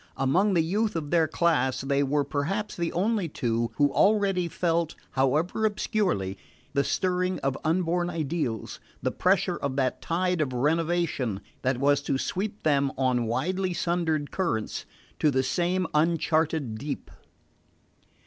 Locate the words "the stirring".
6.73-7.37